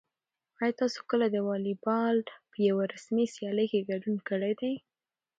آیا 0.61 0.73
تاسو 0.81 0.99
کله 1.09 1.25
د 1.31 1.37
واليبال 1.47 2.17
په 2.51 2.57
یوه 2.69 2.83
رسمي 2.93 3.25
سیالۍ 3.35 3.67
کې 3.71 3.87
ګډون 3.89 4.15
کړی 4.29 4.53
دی؟ 4.61 4.73